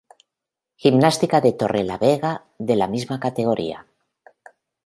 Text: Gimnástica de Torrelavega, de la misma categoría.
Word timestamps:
Gimnástica 0.85 1.37
de 1.45 1.51
Torrelavega, 1.59 2.33
de 2.67 2.75
la 2.81 2.87
misma 2.97 3.17
categoría. 3.27 3.79